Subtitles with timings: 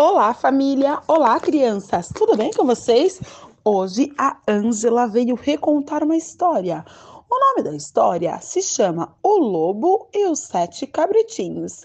[0.00, 1.02] Olá, família!
[1.08, 2.08] Olá, crianças!
[2.14, 3.20] Tudo bem com vocês?
[3.64, 6.84] Hoje a Ângela veio recontar uma história.
[7.28, 11.84] O nome da história se chama O Lobo e os Sete Cabritinhos.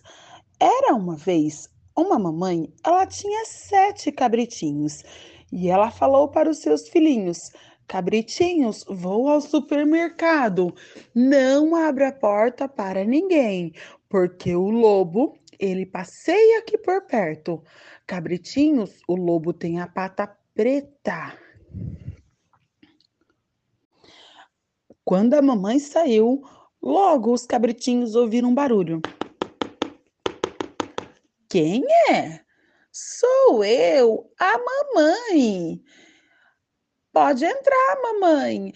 [0.59, 1.67] Era uma vez
[1.97, 5.03] uma mamãe, ela tinha sete cabritinhos
[5.51, 7.51] e ela falou para os seus filhinhos:
[7.87, 10.73] Cabritinhos, vou ao supermercado.
[11.13, 13.73] Não abra a porta para ninguém,
[14.09, 17.63] porque o lobo ele passeia aqui por perto.
[18.05, 21.37] Cabritinhos, o lobo tem a pata preta.
[25.05, 26.43] Quando a mamãe saiu,
[26.81, 29.01] logo os cabritinhos ouviram um barulho.
[31.49, 32.41] Quem é?
[32.91, 35.83] Sou eu, a mamãe.
[37.13, 38.73] Pode entrar, mamãe.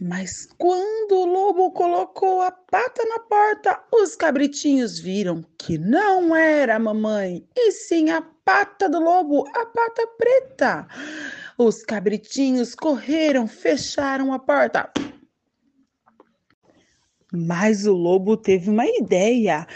[0.00, 6.76] Mas quando o lobo colocou a pata na porta, os cabritinhos viram que não era
[6.76, 10.88] a mamãe, e sim a pata do lobo, a pata preta.
[11.58, 14.90] Os cabritinhos correram, fecharam a porta.
[17.30, 19.66] Mas o lobo teve uma ideia.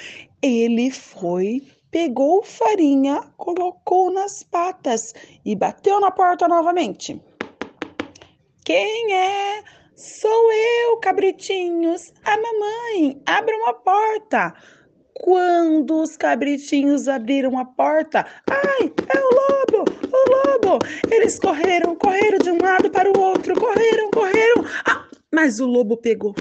[0.40, 5.12] Ele foi, pegou farinha, colocou nas patas
[5.44, 7.22] e bateu na porta novamente.
[8.68, 9.62] Quem é?
[9.96, 14.52] Sou eu, cabritinhos, a mamãe, abra uma porta.
[15.14, 20.78] Quando os cabritinhos abriram a porta, ai, é o lobo, o lobo!
[21.10, 24.62] Eles correram, correram de um lado para o outro, correram, correram.
[24.84, 26.34] Ah, mas o lobo pegou.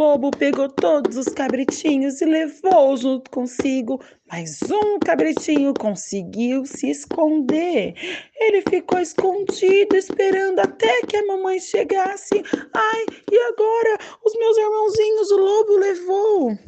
[0.00, 4.00] Lobo pegou todos os cabritinhos e levou junto consigo,
[4.32, 7.92] mas um cabritinho conseguiu se esconder.
[8.34, 12.42] Ele ficou escondido, esperando até que a mamãe chegasse.
[12.72, 13.98] Ai, e agora?
[14.24, 16.58] Os meus irmãozinhos o lobo levou.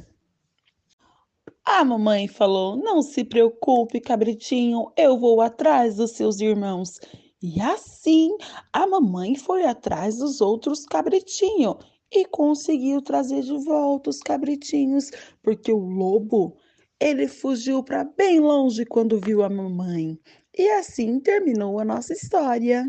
[1.64, 7.00] A mamãe falou: Não se preocupe, cabritinho, eu vou atrás dos seus irmãos.
[7.42, 8.36] E assim
[8.70, 11.78] a mamãe foi atrás dos outros cabritinhos
[12.12, 15.10] e conseguiu trazer de volta os cabritinhos,
[15.42, 16.56] porque o lobo
[17.00, 20.18] ele fugiu para bem longe quando viu a mamãe.
[20.56, 22.88] E assim terminou a nossa história.